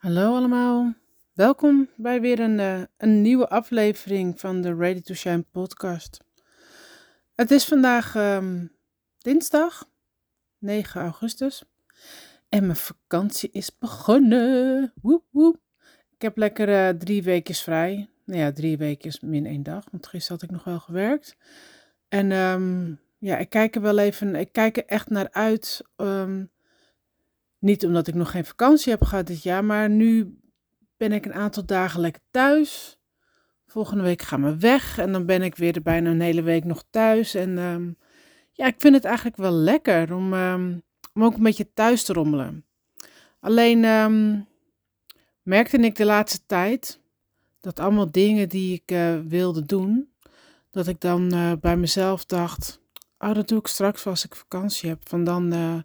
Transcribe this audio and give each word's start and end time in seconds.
Hallo 0.00 0.34
allemaal, 0.34 0.94
welkom 1.32 1.88
bij 1.96 2.20
weer 2.20 2.40
een, 2.40 2.60
eh, 2.60 2.82
een 2.96 3.22
nieuwe 3.22 3.48
aflevering 3.48 4.40
van 4.40 4.60
de 4.60 4.74
Ready 4.74 5.00
to 5.00 5.14
Shine 5.14 5.44
podcast. 5.50 6.20
Het 7.34 7.50
is 7.50 7.64
vandaag 7.64 8.14
ehm, 8.14 8.66
dinsdag 9.18 9.88
9 10.58 11.00
augustus 11.00 11.64
en 12.48 12.66
mijn 12.66 12.76
vakantie 12.76 13.50
is 13.52 13.78
begonnen. 13.78 14.92
Woep. 15.30 15.56
Ik 16.10 16.22
heb 16.22 16.36
lekker 16.36 16.68
eh, 16.68 16.88
drie 16.88 17.22
weken 17.22 17.54
vrij. 17.54 18.10
Nou 18.24 18.40
ja, 18.40 18.52
drie 18.52 18.78
weken 18.78 19.12
min 19.20 19.46
één 19.46 19.62
dag, 19.62 19.84
want 19.90 20.06
gisteren 20.06 20.40
had 20.40 20.48
ik 20.48 20.54
nog 20.54 20.64
wel 20.64 20.80
gewerkt. 20.80 21.36
En 22.08 22.32
ehm, 22.32 22.94
ja, 23.18 23.36
ik 23.36 23.50
kijk 23.50 23.74
er 23.74 23.82
wel 23.82 23.98
even, 23.98 24.34
ik 24.34 24.52
kijk 24.52 24.76
er 24.76 24.86
echt 24.86 25.10
naar 25.10 25.28
uit. 25.30 25.82
ehm, 25.96 26.44
niet 27.60 27.86
omdat 27.86 28.06
ik 28.06 28.14
nog 28.14 28.30
geen 28.30 28.44
vakantie 28.44 28.92
heb 28.92 29.04
gehad 29.04 29.26
dit 29.26 29.42
jaar, 29.42 29.64
maar 29.64 29.90
nu 29.90 30.38
ben 30.96 31.12
ik 31.12 31.24
een 31.24 31.34
aantal 31.34 31.64
dagen 31.64 32.00
lekker 32.00 32.22
thuis. 32.30 32.98
Volgende 33.66 34.02
week 34.02 34.22
gaan 34.22 34.42
we 34.42 34.58
weg 34.58 34.98
en 34.98 35.12
dan 35.12 35.26
ben 35.26 35.42
ik 35.42 35.56
weer 35.56 35.82
bijna 35.82 36.10
een 36.10 36.20
hele 36.20 36.42
week 36.42 36.64
nog 36.64 36.84
thuis. 36.90 37.34
En 37.34 37.58
ehm, 37.58 37.90
ja, 38.52 38.66
ik 38.66 38.74
vind 38.78 38.94
het 38.94 39.04
eigenlijk 39.04 39.36
wel 39.36 39.52
lekker 39.52 40.14
om, 40.14 40.32
ehm, 40.32 40.78
om 41.14 41.24
ook 41.24 41.34
een 41.34 41.42
beetje 41.42 41.72
thuis 41.72 42.04
te 42.04 42.12
rommelen. 42.12 42.64
Alleen 43.40 43.84
ehm, 43.84 44.40
merkte 45.42 45.78
ik 45.78 45.96
de 45.96 46.04
laatste 46.04 46.40
tijd 46.46 47.00
dat 47.60 47.78
allemaal 47.78 48.10
dingen 48.10 48.48
die 48.48 48.74
ik 48.74 48.90
eh, 48.90 49.18
wilde 49.28 49.64
doen, 49.66 50.12
dat 50.70 50.86
ik 50.86 51.00
dan 51.00 51.32
eh, 51.32 51.52
bij 51.60 51.76
mezelf 51.76 52.24
dacht, 52.24 52.80
oh 53.18 53.34
dat 53.34 53.48
doe 53.48 53.58
ik 53.58 53.66
straks 53.66 54.06
als 54.06 54.24
ik 54.24 54.34
vakantie 54.34 54.88
heb. 54.88 55.08
Van 55.08 55.24
dan, 55.24 55.52
eh, 55.52 55.78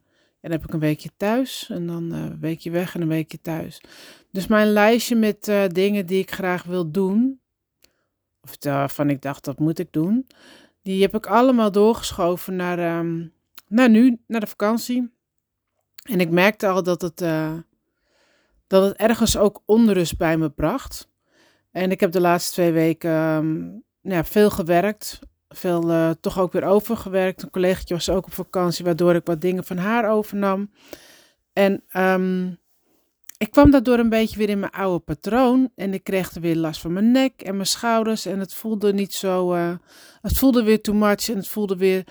ja, 0.46 0.52
dan 0.52 0.60
heb 0.60 0.68
ik 0.68 0.74
een 0.74 0.80
weekje 0.80 1.10
thuis 1.18 1.70
en 1.70 1.88
dan 1.88 2.14
eh, 2.14 2.20
een 2.20 2.40
weekje 2.40 2.72
weg 2.72 2.96
en 2.96 3.02
een 3.02 3.08
weekje 3.08 3.42
thuis. 3.42 3.82
Dus 4.32 4.48
mijn 4.48 4.68
lijstje 4.68 5.16
met 5.16 5.48
eh, 5.48 5.68
dingen 5.68 6.06
die 6.06 6.20
ik 6.20 6.32
graag 6.32 6.64
wil 6.64 6.92
doen, 6.92 7.42
of 8.42 8.56
waarvan 8.60 9.10
ik 9.10 9.22
dacht 9.22 9.44
dat 9.44 9.60
moet 9.60 9.80
ik 9.80 9.92
doen, 9.92 10.28
die 10.82 11.02
heb 11.02 11.16
ik 11.16 11.26
allemaal 11.26 11.72
doorgeschoven 11.72 12.56
naar, 12.56 12.80
ehm, 12.80 13.28
naar 13.68 13.90
nu, 13.90 14.20
naar 14.28 14.40
de 14.40 14.48
vakantie. 14.48 15.14
En 16.10 16.20
ik 16.20 16.30
merkte 16.30 16.68
al 16.68 16.84
dat 16.84 17.02
het, 17.02 17.22
eh, 17.22 17.54
dat 18.68 18.84
het 18.84 18.98
ergens 18.98 19.38
ook 19.38 19.62
onrust 19.66 20.18
bij 20.18 20.38
me 20.38 20.50
bracht. 20.50 21.10
En 21.72 21.92
ik 21.92 22.00
heb 22.00 22.12
de 22.12 22.22
laatste 22.22 22.52
twee 22.52 22.72
weken 22.72 23.12
ehm, 23.12 24.14
ja, 24.14 24.24
veel 24.24 24.50
gewerkt. 24.50 25.20
Veel 25.56 25.92
eh, 25.92 26.10
toch 26.20 26.40
ook 26.40 26.52
weer 26.54 26.64
overgewerkt. 26.64 27.44
Een 27.44 27.50
collegaatje 27.50 27.94
was 27.94 28.10
ook 28.10 28.26
op 28.26 28.34
vakantie, 28.34 28.86
waardoor 28.86 29.16
ik 29.16 29.26
wat 29.26 29.42
dingen 29.42 29.64
van 29.64 29.78
haar 29.78 30.10
overnam. 30.10 30.72
En 31.54 31.84
ehm, 31.90 32.48
ik 33.38 33.52
kwam 33.52 33.72
daardoor 33.72 34.00
een 34.00 34.10
beetje 34.10 34.38
weer 34.38 34.50
in 34.50 34.60
mijn 34.60 34.72
oude 34.72 35.00
patroon. 35.00 35.72
En 35.76 35.94
ik 35.94 36.04
kreeg 36.04 36.32
er 36.32 36.42
weer 36.42 36.56
last 36.56 36.82
van 36.82 36.94
mijn 36.94 37.12
nek 37.12 37.42
en 37.42 37.56
mijn 37.56 37.68
schouders. 37.68 38.26
En 38.26 38.40
het 38.40 38.54
voelde 38.54 38.94
niet 38.94 39.14
zo. 39.14 39.54
eh, 39.54 39.72
het 40.22 40.38
voelde 40.38 40.64
weer 40.64 40.82
too 40.82 40.96
much. 40.96 41.30
En 41.30 41.36
het 41.36 41.48
voelde 41.48 41.78
weer 41.78 42.04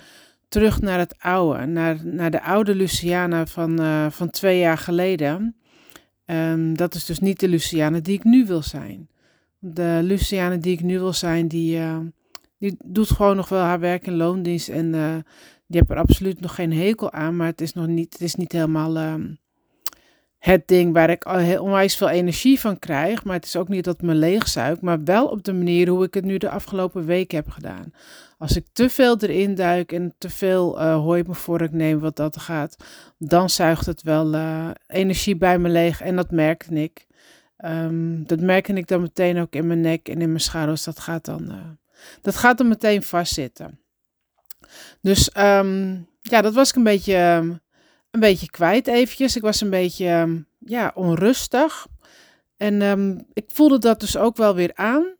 terug 0.47 0.81
naar 0.81 0.99
het 0.99 1.15
oude. 1.19 1.65
Naar, 1.65 2.05
naar 2.05 2.31
de 2.31 2.41
oude 2.41 2.75
Luciana 2.75 3.45
van, 3.45 3.79
eh, 3.79 4.09
van 4.09 4.29
twee 4.29 4.59
jaar 4.59 4.77
geleden. 4.77 5.55
Ehm, 6.25 6.73
dat 6.73 6.95
is 6.95 7.05
dus 7.05 7.19
niet 7.19 7.39
de 7.39 7.47
Luciana 7.47 7.99
die 7.99 8.13
ik 8.13 8.23
nu 8.23 8.45
wil 8.45 8.61
zijn. 8.61 9.09
De 9.59 9.99
Luciana 10.03 10.55
die 10.55 10.73
ik 10.73 10.81
nu 10.81 10.99
wil 10.99 11.13
zijn, 11.13 11.47
die, 11.47 11.79
die 12.65 12.77
doet 12.83 13.11
gewoon 13.11 13.35
nog 13.35 13.49
wel 13.49 13.61
haar 13.61 13.79
werk 13.79 14.07
in 14.07 14.15
loondienst. 14.15 14.69
En 14.69 14.95
eh, 14.95 15.15
die 15.67 15.79
heeft 15.79 15.89
er 15.89 15.97
absoluut 15.97 16.41
nog 16.41 16.55
geen 16.55 16.73
hekel 16.73 17.11
aan. 17.11 17.35
Maar 17.35 17.47
het 17.47 17.61
is 17.61 17.73
nog 17.73 17.87
niet, 17.87 18.13
het 18.13 18.21
is 18.21 18.35
niet 18.35 18.51
helemaal 18.51 18.97
ehm, 18.97 19.33
het 20.37 20.67
ding 20.67 20.93
waar 20.93 21.09
ik 21.09 21.25
onwijs 21.61 21.95
veel 21.95 22.09
energie 22.09 22.59
van 22.59 22.79
krijg. 22.79 23.23
Maar 23.23 23.35
het 23.35 23.45
is 23.45 23.55
ook 23.55 23.67
niet 23.67 23.83
dat 23.83 23.97
het 23.97 24.05
me 24.05 24.13
leegzuigt. 24.13 24.81
Maar 24.81 25.03
wel 25.03 25.27
op 25.27 25.43
de 25.43 25.53
manier 25.53 25.87
hoe 25.87 26.03
ik 26.03 26.13
het 26.13 26.25
nu 26.25 26.37
de 26.37 26.49
afgelopen 26.49 27.05
week 27.05 27.31
heb 27.31 27.49
gedaan. 27.49 27.93
Als 28.37 28.55
ik 28.55 28.65
te 28.73 28.89
veel 28.89 29.17
erin 29.19 29.55
duik 29.55 29.91
en 29.91 30.13
te 30.17 30.29
veel 30.29 30.79
eh 30.79 30.95
hooi 30.95 31.23
me 31.27 31.33
voor 31.33 31.61
ik 31.61 31.71
neem 31.71 31.99
wat 31.99 32.15
dat 32.15 32.37
gaat. 32.37 32.77
Dan 33.17 33.49
zuigt 33.49 33.85
het 33.85 34.01
wel 34.01 34.33
eh, 34.33 34.69
energie 34.87 35.35
bij 35.35 35.59
me 35.59 35.69
leeg. 35.69 36.01
En 36.01 36.15
dat 36.15 36.31
merkte 36.31 36.73
ik. 36.73 37.05
Ehm, 37.57 38.23
dat 38.23 38.39
merkte 38.39 38.73
ik 38.73 38.87
dan 38.87 39.01
meteen 39.01 39.39
ook 39.39 39.53
in 39.53 39.67
mijn 39.67 39.81
nek 39.81 40.07
en 40.09 40.21
in 40.21 40.27
mijn 40.27 40.39
schouders. 40.39 40.83
Dat 40.83 40.99
gaat 40.99 41.25
dan, 41.25 41.77
dat 42.21 42.35
gaat 42.35 42.57
dan 42.57 42.67
meteen 42.67 43.03
vastzitten. 43.03 43.79
Dus 45.01 45.31
ehm, 45.31 45.97
ja, 46.21 46.41
dat 46.41 46.53
was 46.53 46.69
ik 46.69 46.75
een 46.75 46.83
beetje, 46.83 47.15
ehm, 47.15 47.49
een 48.11 48.19
beetje 48.19 48.49
kwijt 48.49 48.87
eventjes. 48.87 49.35
Ik 49.35 49.41
was 49.41 49.61
een 49.61 49.69
beetje 49.69 50.07
ehm, 50.07 50.41
ja, 50.59 50.91
onrustig. 50.95 51.87
En 52.57 53.25
ik 53.33 53.45
voelde 53.47 53.79
dat 53.79 53.99
dus 53.99 54.17
ook 54.17 54.37
wel 54.37 54.55
weer 54.55 54.71
aan. 54.75 55.15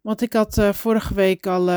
Want 0.00 0.20
ik 0.20 0.32
had 0.32 0.58
eh, 0.58 0.72
vorige 0.72 1.14
week 1.14 1.46
al 1.46 1.68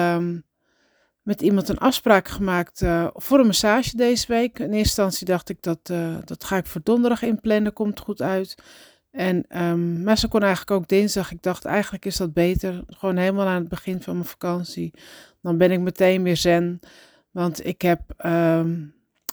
met 1.30 1.42
iemand 1.42 1.70
een 1.70 1.78
afspraak 1.78 2.28
gemaakt 2.28 2.82
eh, 2.82 3.08
voor 3.14 3.40
een 3.40 3.46
massage 3.46 3.96
deze 3.96 4.28
week. 4.28 4.60
In 4.60 4.66
eerste 4.66 4.78
instantie 4.78 5.26
dacht 5.26 5.50
ik 5.50 5.62
dat, 5.62 5.80
eh, 5.84 6.16
dat 6.26 6.44
ga 6.44 6.58
ik 6.58 6.66
voor 6.66 6.82
donderdag 6.84 7.22
inplannen, 7.22 7.74
komt 7.74 8.00
goed 8.00 8.22
uit. 8.22 8.56
En, 9.12 9.46
ehm, 9.48 10.04
maar 10.04 10.18
ze 10.18 10.28
kon 10.28 10.42
eigenlijk 10.42 10.72
ook 10.72 10.88
dinsdag. 10.88 11.32
Ik 11.32 11.42
dacht 11.42 11.66
eigenlijk 11.66 12.06
is 12.06 12.18
dat 12.18 12.34
beter. 12.34 12.84
Gewoon 12.88 13.18
helemaal 13.18 13.48
aan 13.48 13.60
het 13.60 13.70
begin 13.70 14.02
van 14.02 14.14
mijn 14.14 14.26
vakantie. 14.26 14.94
Dan 15.42 15.58
ben 15.58 15.72
ik 15.72 15.80
meteen 15.80 16.24
weer 16.24 16.38
zen. 16.38 16.80
Want 17.32 17.66
ik 17.66 17.82
heb, 17.82 18.02
ehm, 18.18 18.76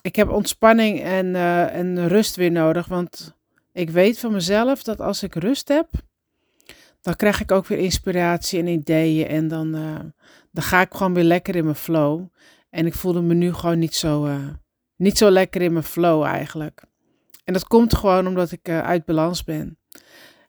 ik 0.02 0.16
heb 0.16 0.30
ontspanning 0.30 1.00
en, 1.02 1.34
eh, 1.34 1.74
en 1.74 2.08
rust 2.08 2.36
weer 2.36 2.50
nodig. 2.50 2.86
Want 2.86 3.36
ik 3.72 3.90
weet 3.90 4.18
van 4.18 4.32
mezelf 4.32 4.82
dat 4.82 5.00
als 5.00 5.22
ik 5.22 5.34
rust 5.34 5.68
heb, 5.68 5.88
dan 7.00 7.16
krijg 7.16 7.40
ik 7.40 7.50
ook 7.50 7.66
weer 7.66 7.78
inspiratie 7.78 8.58
en 8.58 8.66
ideeën. 8.66 9.26
En 9.26 9.48
dan, 9.48 9.74
eh, 9.74 10.00
dan 10.50 10.62
ga 10.62 10.80
ik 10.80 10.94
gewoon 10.94 11.14
weer 11.14 11.24
lekker 11.24 11.56
in 11.56 11.64
mijn 11.64 11.76
flow. 11.76 12.24
En 12.70 12.86
ik 12.86 12.94
voelde 12.94 13.22
me 13.22 13.34
nu 13.34 13.52
gewoon 13.52 13.78
niet 13.78 13.94
zo, 13.94 14.24
eh, 14.24 14.48
niet 14.96 15.18
zo 15.18 15.30
lekker 15.30 15.62
in 15.62 15.72
mijn 15.72 15.84
flow 15.84 16.24
eigenlijk. 16.24 16.84
En 17.46 17.52
dat 17.52 17.66
komt 17.66 17.94
gewoon 17.94 18.26
omdat 18.26 18.52
ik 18.52 18.68
eh, 18.68 18.80
uit 18.80 19.04
balans 19.04 19.44
ben. 19.44 19.78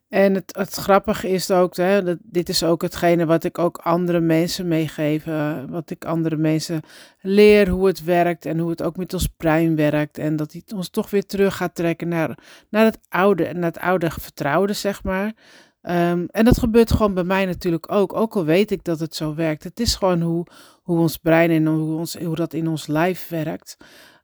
En 0.09 0.33
het, 0.33 0.55
het 0.57 0.73
grappige 0.73 1.29
is 1.29 1.51
ook, 1.51 1.75
hè, 1.75 2.03
dat, 2.03 2.17
dit 2.21 2.49
is 2.49 2.63
ook 2.63 2.81
hetgene 2.81 3.25
wat 3.25 3.43
ik 3.43 3.57
ook 3.57 3.77
andere 3.77 4.19
mensen 4.19 4.67
meegeef. 4.67 5.25
eh, 5.27 5.63
wat 5.69 5.89
ik 5.89 6.05
andere 6.05 6.35
mensen 6.35 6.81
leer, 7.21 7.69
hoe 7.69 7.87
het 7.87 8.03
werkt 8.03 8.45
en 8.45 8.59
hoe 8.59 8.69
het 8.69 8.81
ook 8.81 8.97
met 8.97 9.13
ons 9.13 9.27
brein 9.27 9.75
werkt. 9.75 10.17
En 10.17 10.35
dat 10.35 10.51
het 10.53 10.73
ons 10.73 10.89
toch 10.89 11.09
weer 11.09 11.25
terug 11.25 11.55
gaat 11.55 11.75
trekken 11.75 12.07
naar, 12.07 12.37
naar 12.69 12.85
het 12.85 12.99
oude, 13.09 13.53
naar 13.53 13.71
het 13.71 13.79
oude 13.79 14.09
vertrouwde, 14.11 14.73
zeg 14.73 15.03
maar. 15.03 15.33
Ehm, 15.81 16.25
en 16.27 16.45
dat 16.45 16.59
gebeurt 16.59 16.91
gewoon 16.91 17.13
bij 17.13 17.23
mij 17.23 17.45
natuurlijk 17.45 17.91
ook. 17.91 18.13
Ook 18.13 18.35
al 18.35 18.45
weet 18.45 18.71
ik 18.71 18.83
dat 18.83 18.99
het 18.99 19.15
zo 19.15 19.35
werkt. 19.35 19.63
Het 19.63 19.79
is 19.79 19.95
gewoon 19.95 20.21
hoe, 20.21 20.45
hoe 20.83 20.99
ons 20.99 21.17
brein 21.17 21.49
en 21.51 21.65
hoe, 21.65 21.97
ons, 21.97 22.15
hoe 22.15 22.35
dat 22.35 22.53
in 22.53 22.67
ons 22.67 22.87
lijf 22.87 23.27
werkt. 23.27 23.77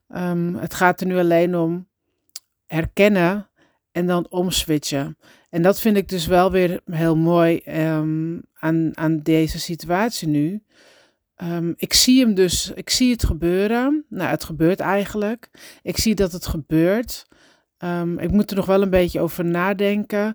Ehm, 0.08 0.54
het 0.54 0.74
gaat 0.74 1.00
er 1.00 1.06
nu 1.06 1.18
alleen 1.18 1.56
om 1.56 1.88
herkennen 2.66 3.48
en 3.92 4.06
dan 4.06 4.26
omswitchen. 4.30 5.18
En 5.50 5.62
dat 5.62 5.80
vind 5.80 5.96
ik 5.96 6.08
dus 6.08 6.26
wel 6.26 6.50
weer 6.50 6.80
heel 6.84 7.16
mooi 7.16 7.58
ehm, 7.58 8.38
aan, 8.54 8.90
aan 8.94 9.18
deze 9.18 9.58
situatie 9.58 10.28
nu. 10.28 10.62
Ehm, 11.34 11.72
ik 11.76 11.92
zie 11.92 12.24
hem 12.24 12.34
dus, 12.34 12.72
ik 12.74 12.90
zie 12.90 13.12
het 13.12 13.24
gebeuren. 13.24 14.04
Nou, 14.08 14.30
het 14.30 14.44
gebeurt 14.44 14.80
eigenlijk. 14.80 15.50
Ik 15.82 15.98
zie 15.98 16.14
dat 16.14 16.32
het 16.32 16.46
gebeurt. 16.46 17.26
Ehm, 17.78 18.18
ik 18.18 18.30
moet 18.30 18.50
er 18.50 18.56
nog 18.56 18.66
wel 18.66 18.82
een 18.82 18.90
beetje 18.90 19.20
over 19.20 19.44
nadenken. 19.44 20.34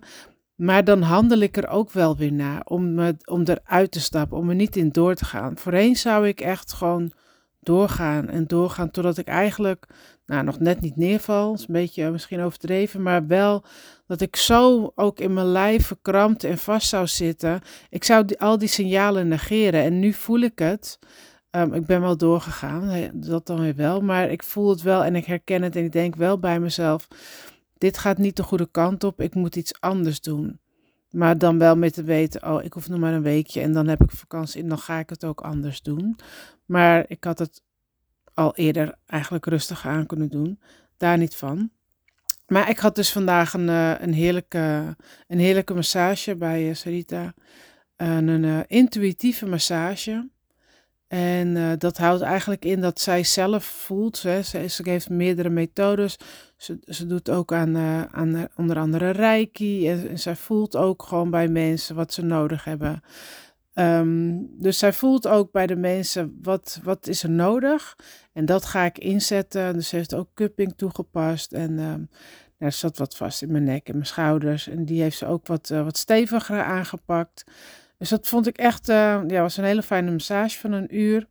Maar 0.54 0.84
dan 0.84 1.02
handel 1.02 1.38
ik 1.38 1.56
er 1.56 1.68
ook 1.68 1.90
wel 1.90 2.16
weer 2.16 2.32
naar 2.32 2.62
om, 2.64 2.98
om 3.24 3.42
eruit 3.44 3.90
te 3.90 4.00
stappen, 4.00 4.38
om 4.38 4.48
er 4.48 4.54
niet 4.54 4.76
in 4.76 4.88
door 4.88 5.14
te 5.14 5.24
gaan. 5.24 5.58
Voorheen 5.58 5.96
zou 5.96 6.28
ik 6.28 6.40
echt 6.40 6.72
gewoon 6.72 7.12
doorgaan 7.60 8.28
en 8.28 8.46
doorgaan 8.46 8.90
totdat 8.90 9.18
ik 9.18 9.26
eigenlijk, 9.26 9.86
nou 10.30 10.44
nog 10.44 10.58
net 10.58 10.80
niet 10.80 10.96
neerval, 10.96 11.52
een 11.52 11.64
beetje 11.68 12.10
misschien 12.10 12.40
overdreven, 12.40 13.02
maar 13.02 13.26
wel 13.26 13.64
dat 14.06 14.20
ik 14.20 14.36
zo 14.36 14.92
ook 14.94 15.20
in 15.20 15.34
mijn 15.34 15.46
lijf 15.46 15.86
verkrampt 15.86 16.44
en 16.44 16.58
vast 16.58 16.88
zou 16.88 17.06
zitten. 17.06 17.60
Ik 17.88 18.04
zou 18.04 18.24
die, 18.24 18.40
al 18.40 18.58
die 18.58 18.68
signalen 18.68 19.28
negeren 19.28 19.82
en 19.82 19.98
nu 19.98 20.12
voel 20.12 20.40
ik 20.40 20.58
het. 20.58 20.98
Ehm, 21.50 21.72
ik 21.72 21.86
ben 21.86 22.00
wel 22.00 22.16
doorgegaan, 22.16 23.10
dat 23.14 23.46
dan 23.46 23.60
weer 23.60 23.74
wel, 23.74 24.00
maar 24.00 24.30
ik 24.30 24.42
voel 24.42 24.70
het 24.70 24.82
wel 24.82 25.04
en 25.04 25.16
ik 25.16 25.24
herken 25.24 25.62
het 25.62 25.76
en 25.76 25.84
ik 25.84 25.92
denk 25.92 26.16
wel 26.16 26.38
bij 26.38 26.60
mezelf, 26.60 27.08
dit 27.78 27.98
gaat 27.98 28.18
niet 28.18 28.36
de 28.36 28.42
goede 28.42 28.68
kant 28.70 29.04
op, 29.04 29.20
ik 29.20 29.34
moet 29.34 29.56
iets 29.56 29.80
anders 29.80 30.20
doen. 30.20 30.60
Maar 31.10 31.38
dan 31.38 31.58
wel 31.58 31.76
met 31.76 31.94
te 31.94 32.02
weten, 32.02 32.52
oh, 32.52 32.64
ik 32.64 32.72
hoef 32.72 32.88
nog 32.88 32.98
maar 32.98 33.12
een 33.12 33.22
weekje 33.22 33.60
en 33.60 33.72
dan 33.72 33.86
heb 33.88 34.02
ik 34.02 34.10
vakantie 34.10 34.62
en 34.62 34.68
dan 34.68 34.78
ga 34.78 34.98
ik 34.98 35.10
het 35.10 35.24
ook 35.24 35.40
anders 35.40 35.82
doen. 35.82 36.16
Maar 36.66 37.04
ik 37.08 37.24
had 37.24 37.38
het 37.38 37.62
al 38.34 38.56
eerder 38.56 38.94
eigenlijk 39.06 39.46
rustig 39.46 39.86
aan 39.86 40.06
kunnen 40.06 40.28
doen. 40.28 40.60
Daar 40.96 41.18
niet 41.18 41.36
van. 41.36 41.70
Maar 42.50 42.68
ik 42.68 42.78
had 42.78 42.94
dus 42.94 43.12
vandaag 43.12 43.52
een, 43.52 43.68
eh, 43.68 43.94
een, 44.00 44.12
heerlijke, 44.12 44.96
een 45.26 45.38
heerlijke 45.38 45.74
massage 45.74 46.36
bij 46.36 46.68
eh, 46.68 46.74
Sarita. 46.74 47.34
Een, 47.96 48.28
een 48.28 48.44
eh, 48.44 48.58
intuïtieve 48.66 49.46
massage. 49.46 50.28
En 51.08 51.78
dat 51.78 51.96
houdt 51.96 52.22
eigenlijk 52.22 52.64
in 52.64 52.80
dat 52.80 53.00
zij 53.00 53.24
zelf 53.24 53.64
voelt. 53.64 54.22
Hè, 54.22 54.42
ze, 54.42 54.80
heeft 54.82 55.08
meerdere 55.08 55.48
methodes. 55.48 56.16
Ze, 56.56 56.78
ze 56.84 57.06
doet 57.06 57.30
ook 57.30 57.52
aan, 57.52 57.76
aan 58.12 58.48
onder 58.56 58.78
andere 58.78 59.10
reiki. 59.10 59.88
En, 59.88 60.08
en, 60.08 60.18
zij 60.18 60.36
voelt 60.36 60.76
ook 60.76 61.02
gewoon 61.02 61.30
bij 61.30 61.48
mensen 61.48 61.94
wat 61.94 62.12
ze 62.12 62.22
nodig 62.22 62.64
hebben. 62.64 63.02
Um, 63.80 64.48
dus 64.58 64.78
zij 64.78 64.92
voelt 64.92 65.28
ook 65.28 65.52
bij 65.52 65.66
de 65.66 65.76
mensen 65.76 66.38
wat, 66.42 66.80
wat 66.82 67.06
is 67.06 67.22
er 67.22 67.30
nodig. 67.30 67.96
En 68.32 68.44
dat 68.44 68.64
ga 68.64 68.84
ik 68.84 68.98
inzetten. 68.98 69.72
Dus 69.72 69.88
ze 69.88 69.96
heeft 69.96 70.14
ook 70.14 70.28
cupping 70.34 70.72
toegepast. 70.76 71.52
En 71.52 71.78
um, 71.78 72.08
er 72.58 72.72
zat 72.72 72.98
wat 72.98 73.16
vast 73.16 73.42
in 73.42 73.52
mijn 73.52 73.64
nek 73.64 73.88
en 73.88 73.94
mijn 73.94 74.06
schouders. 74.06 74.68
En 74.68 74.84
die 74.84 75.02
heeft 75.02 75.18
ze 75.18 75.26
ook 75.26 75.46
wat, 75.46 75.70
uh, 75.70 75.84
wat 75.84 75.96
steviger 75.96 76.62
aangepakt. 76.62 77.44
Dus 77.98 78.08
dat 78.08 78.28
vond 78.28 78.46
ik 78.46 78.58
echt, 78.58 78.88
uh, 78.88 79.20
ja, 79.26 79.40
was 79.40 79.56
een 79.56 79.64
hele 79.64 79.82
fijne 79.82 80.10
massage 80.10 80.58
van 80.58 80.72
een 80.72 80.96
uur. 80.96 81.26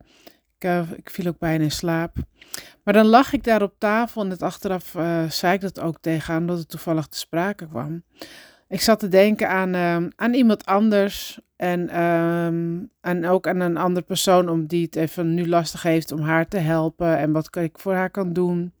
Ik, 0.58 0.64
uh, 0.64 0.90
ik, 0.96 1.10
viel 1.10 1.26
ook 1.26 1.38
bijna 1.38 1.64
in 1.64 1.70
slaap. 1.70 2.16
Maar 2.84 2.94
dan 2.94 3.06
lag 3.06 3.32
ik 3.32 3.44
daar 3.44 3.62
op 3.62 3.74
tafel 3.78 4.22
en 4.22 4.30
het 4.30 4.42
achteraf 4.42 4.90
zei 5.28 5.54
ik 5.54 5.60
dat 5.60 5.80
ook 5.80 5.98
tegen 6.00 6.36
omdat 6.36 6.58
het 6.58 6.68
toevallig 6.68 7.06
te 7.06 7.18
sprake 7.18 7.66
kwam. 7.66 8.02
Ik 8.70 8.80
zat 8.80 8.98
te 8.98 9.08
denken 9.08 9.48
aan, 9.48 9.74
aan 10.16 10.34
iemand 10.34 10.66
anders 10.66 11.40
en, 11.56 12.02
um, 12.02 12.90
en 13.00 13.26
ook 13.26 13.46
aan 13.46 13.60
een 13.60 13.76
andere 13.76 14.06
persoon 14.06 14.48
om 14.48 14.66
die 14.66 14.84
het 14.84 14.96
even 14.96 15.34
nu 15.34 15.48
lastig 15.48 15.82
heeft 15.82 16.12
om 16.12 16.20
haar 16.20 16.48
te 16.48 16.56
helpen 16.56 17.18
en 17.18 17.32
wat 17.32 17.56
ik 17.56 17.78
voor 17.78 17.94
haar 17.94 18.10
kan 18.10 18.32
doen. 18.32 18.72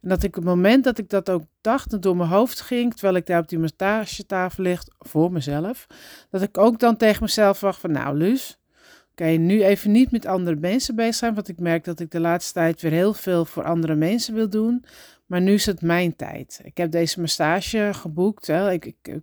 En 0.00 0.08
dat 0.08 0.22
ik 0.22 0.36
op 0.36 0.42
het 0.42 0.54
moment 0.54 0.84
dat 0.84 0.98
ik 0.98 1.08
dat 1.08 1.30
ook 1.30 1.42
dacht 1.60 1.92
en 1.92 2.00
door 2.00 2.16
mijn 2.16 2.28
hoofd 2.28 2.60
ging, 2.60 2.92
terwijl 2.92 3.16
ik 3.16 3.26
daar 3.26 3.40
op 3.40 3.48
die 3.48 3.58
massagetafel 3.58 4.62
ligt, 4.62 4.90
voor 4.98 5.32
mezelf, 5.32 5.86
dat 6.30 6.42
ik 6.42 6.58
ook 6.58 6.78
dan 6.78 6.96
tegen 6.96 7.22
mezelf 7.22 7.60
wacht 7.60 7.80
van, 7.80 7.92
nou 7.92 8.16
Luus, 8.16 8.58
oké, 9.10 9.24
nu 9.24 9.62
even 9.62 9.90
niet 9.90 10.10
met 10.10 10.26
andere 10.26 10.56
mensen 10.56 10.94
bezig 10.94 11.14
zijn, 11.14 11.34
want 11.34 11.48
ik 11.48 11.60
merk 11.60 11.84
dat 11.84 12.00
ik 12.00 12.10
de 12.10 12.20
laatste 12.20 12.52
tijd 12.52 12.80
weer 12.80 12.92
heel 12.92 13.14
veel 13.14 13.44
voor 13.44 13.64
andere 13.64 13.94
mensen 13.94 14.34
wil 14.34 14.48
doen, 14.48 14.84
maar 15.28 15.40
nu 15.40 15.52
is 15.52 15.66
het 15.66 15.82
mijn 15.82 16.16
tijd. 16.16 16.60
Ik 16.62 16.76
heb 16.76 16.90
deze 16.90 17.20
massage 17.20 17.90
geboekt, 17.92 18.46
hè. 18.46 18.72
Ik, 18.72 18.84
ik, 18.84 19.20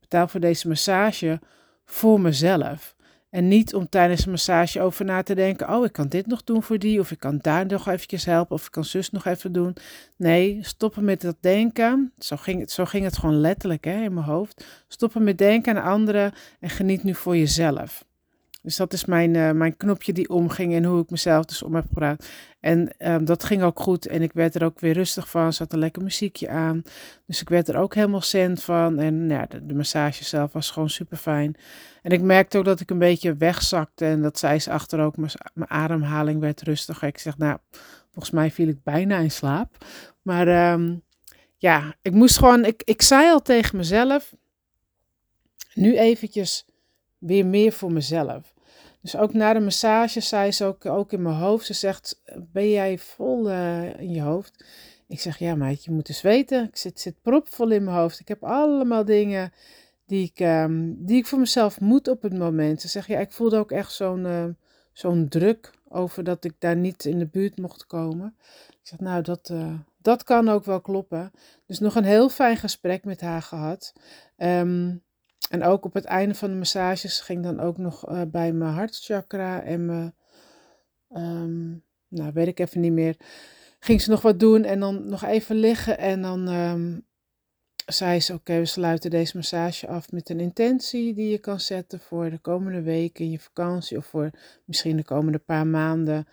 betaal 0.00 0.28
voor 0.28 0.40
deze 0.40 0.68
massage 0.68 1.40
voor 1.84 2.20
mezelf. 2.20 2.96
En 3.30 3.48
niet 3.48 3.74
om 3.74 3.88
tijdens 3.88 4.24
een 4.24 4.30
massage 4.30 4.80
over 4.80 5.04
na 5.04 5.22
te 5.22 5.34
denken: 5.34 5.74
oh, 5.74 5.84
ik 5.84 5.92
kan 5.92 6.08
dit 6.08 6.26
nog 6.26 6.44
doen 6.44 6.62
voor 6.62 6.78
die, 6.78 7.00
of 7.00 7.10
ik 7.10 7.18
kan 7.18 7.38
daar 7.38 7.66
nog 7.66 7.88
eventjes 7.88 8.24
helpen, 8.24 8.54
of 8.54 8.66
ik 8.66 8.70
kan 8.70 8.84
zus 8.84 9.10
nog 9.10 9.24
even 9.24 9.52
doen. 9.52 9.76
Nee, 10.16 10.58
stoppen 10.62 11.04
met 11.04 11.20
dat 11.20 11.36
denken. 11.40 12.12
Zo 12.18 12.36
ging 12.36 12.60
het, 12.60 12.70
zo 12.70 12.84
ging 12.84 13.04
het 13.04 13.18
gewoon 13.18 13.40
letterlijk 13.40 13.84
hè, 13.84 14.02
in 14.02 14.14
mijn 14.14 14.26
hoofd. 14.26 14.64
Stoppen 14.88 15.22
met 15.22 15.38
denken 15.38 15.76
aan 15.76 15.90
anderen 15.90 16.32
en 16.60 16.70
geniet 16.70 17.02
nu 17.02 17.14
voor 17.14 17.36
jezelf. 17.36 18.04
Dus 18.62 18.76
dat 18.76 18.92
is 18.92 19.04
mijn, 19.04 19.34
uh, 19.34 19.50
mijn 19.50 19.76
knopje 19.76 20.12
die 20.12 20.28
omging 20.28 20.74
en 20.74 20.84
hoe 20.84 21.02
ik 21.02 21.10
mezelf 21.10 21.44
dus 21.44 21.62
om 21.62 21.74
heb 21.74 21.86
gepraat. 21.88 22.28
En 22.60 22.94
um, 22.98 23.24
dat 23.24 23.44
ging 23.44 23.62
ook 23.62 23.80
goed 23.80 24.06
en 24.06 24.22
ik 24.22 24.32
werd 24.32 24.54
er 24.54 24.64
ook 24.64 24.80
weer 24.80 24.92
rustig 24.92 25.28
van. 25.28 25.52
Zat 25.52 25.72
een 25.72 25.78
lekker 25.78 26.02
muziekje 26.02 26.48
aan. 26.48 26.82
Dus 27.26 27.40
ik 27.40 27.48
werd 27.48 27.68
er 27.68 27.76
ook 27.76 27.94
helemaal 27.94 28.20
cent 28.20 28.62
van. 28.62 28.98
En 28.98 29.28
ja, 29.28 29.46
de, 29.62 29.74
massage 29.74 30.24
zelf 30.24 30.52
was 30.52 30.70
gewoon 30.70 30.90
super 30.90 31.16
fijn. 31.16 31.56
En 32.02 32.10
ik 32.10 32.20
merkte 32.20 32.58
ook 32.58 32.64
dat 32.64 32.80
ik 32.80 32.90
een 32.90 32.98
beetje 32.98 33.36
wegzakte. 33.36 34.04
En 34.04 34.22
dat 34.22 34.38
zei 34.38 34.58
ze 34.58 34.70
achter 34.70 35.00
ook. 35.00 35.16
Mijn 35.16 35.70
ademhaling 35.70 36.40
werd 36.40 36.62
rustiger. 36.62 37.08
Ik 37.08 37.18
zeg, 37.18 37.38
nou, 37.38 37.58
volgens 38.10 38.34
mij 38.34 38.50
viel 38.50 38.68
ik 38.68 38.82
bijna 38.82 39.18
in 39.18 39.30
slaap. 39.30 39.84
Maar 40.22 40.72
um, 40.72 41.02
ja, 41.56 41.94
ik 42.02 42.12
moest 42.12 42.38
gewoon. 42.38 42.64
Ik, 42.64 42.82
ik 42.84 43.02
zei 43.02 43.30
al 43.30 43.42
tegen 43.42 43.76
mezelf. 43.76 44.34
Nu 45.74 45.98
eventjes 45.98 46.64
weer 47.22 47.46
meer 47.46 47.72
voor 47.72 47.92
mezelf. 47.92 48.54
Dus 49.00 49.16
ook 49.16 49.32
na 49.32 49.52
de 49.52 49.60
massage 49.60 50.20
zei 50.20 50.52
ze 50.52 50.64
ook, 50.64 50.86
ook 50.86 51.12
in 51.12 51.22
mijn 51.22 51.34
hoofd. 51.34 51.66
Ze 51.66 51.74
zegt, 51.74 52.22
ben 52.52 52.70
jij 52.70 52.98
vol 52.98 53.50
uh, 53.50 54.00
in 54.00 54.10
je 54.10 54.20
hoofd? 54.20 54.64
Ik 55.08 55.20
zeg, 55.20 55.38
ja 55.38 55.54
meid, 55.54 55.84
je 55.84 55.90
moet 55.90 56.08
eens 56.08 56.22
weten. 56.22 56.64
Ik 56.64 56.76
zit, 56.76 57.00
zit 57.00 57.22
propvol 57.22 57.70
in 57.70 57.84
mijn 57.84 57.96
hoofd. 57.96 58.20
Ik 58.20 58.28
heb 58.28 58.44
allemaal 58.44 59.04
dingen 59.04 59.52
die 60.06 60.32
ik, 60.34 60.40
um, 60.40 61.04
die 61.04 61.16
ik 61.16 61.26
voor 61.26 61.38
mezelf 61.38 61.80
moet 61.80 62.08
op 62.08 62.22
het 62.22 62.38
moment. 62.38 62.80
Ze 62.80 62.88
zegt, 62.88 63.06
ja, 63.06 63.18
ik 63.18 63.32
voelde 63.32 63.56
ook 63.56 63.72
echt 63.72 63.92
zo'n 63.92 64.24
uh, 64.24 64.44
zo'n 64.92 65.28
druk 65.28 65.70
over 65.88 66.24
dat 66.24 66.44
ik 66.44 66.54
daar 66.58 66.76
niet 66.76 67.04
in 67.04 67.18
de 67.18 67.26
buurt 67.26 67.58
mocht 67.58 67.86
komen. 67.86 68.34
Ik 68.70 68.88
zeg, 68.88 68.98
nou, 68.98 69.22
dat, 69.22 69.48
uh, 69.52 69.74
dat 69.98 70.24
kan 70.24 70.48
ook 70.48 70.64
wel 70.64 70.80
kloppen. 70.80 71.32
Dus 71.66 71.78
nog 71.78 71.94
een 71.94 72.04
heel 72.04 72.28
fijn 72.28 72.56
gesprek 72.56 73.04
met 73.04 73.20
haar 73.20 73.42
gehad. 73.42 73.92
Um, 74.36 75.02
en 75.50 75.62
ook 75.62 75.84
op 75.84 75.94
het 75.94 76.04
einde 76.04 76.34
van 76.34 76.50
de 76.50 76.56
massages 76.56 77.20
ging 77.20 77.42
dan 77.42 77.60
ook 77.60 77.78
nog 77.78 78.10
uh, 78.10 78.22
bij 78.28 78.52
mijn 78.52 78.72
hartchakra 78.72 79.62
en 79.62 79.86
mijn, 79.86 80.14
um, 81.08 81.84
nou 82.08 82.32
weet 82.32 82.46
ik 82.46 82.58
even 82.58 82.80
niet 82.80 82.92
meer, 82.92 83.16
ging 83.78 84.00
ze 84.00 84.10
nog 84.10 84.22
wat 84.22 84.40
doen 84.40 84.64
en 84.64 84.80
dan 84.80 85.08
nog 85.08 85.24
even 85.24 85.56
liggen 85.56 85.98
en 85.98 86.22
dan 86.22 86.48
um, 86.48 87.06
zei 87.86 88.20
ze, 88.20 88.34
oké, 88.34 88.58
we 88.58 88.64
sluiten 88.64 89.10
deze 89.10 89.36
massage 89.36 89.86
af 89.86 90.10
met 90.12 90.28
een 90.28 90.40
intentie 90.40 91.14
die 91.14 91.30
je 91.30 91.38
kan 91.38 91.60
zetten 91.60 92.00
voor 92.00 92.30
de 92.30 92.38
komende 92.38 92.82
weken 92.82 93.24
in 93.24 93.30
je 93.30 93.38
vakantie 93.38 93.96
of 93.96 94.06
voor 94.06 94.30
misschien 94.64 94.96
de 94.96 95.04
komende 95.04 95.38
paar 95.38 95.66
maanden. 95.66 96.28